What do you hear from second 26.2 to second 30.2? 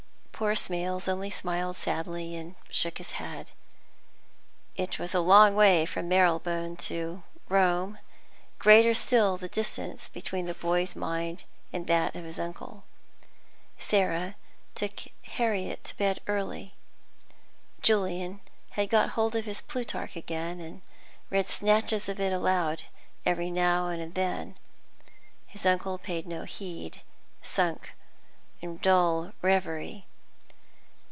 no heed, was sunk in dull reverie.